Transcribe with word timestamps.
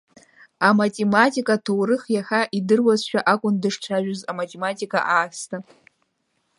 Аматематик 0.67 1.47
аҭоурых 1.55 2.03
иаҳа 2.15 2.41
идыруазшәа 2.57 3.19
акәын 3.33 3.55
дышцәажәоз, 3.61 4.21
аматематика 4.31 4.99
аасҭа. 5.13 5.57